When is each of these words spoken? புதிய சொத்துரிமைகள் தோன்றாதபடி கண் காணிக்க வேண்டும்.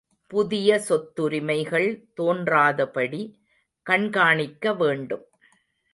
புதிய 0.31 0.79
சொத்துரிமைகள் 0.79 1.89
தோன்றாதபடி 2.17 3.21
கண் 3.85 4.09
காணிக்க 4.09 4.73
வேண்டும். 4.75 5.25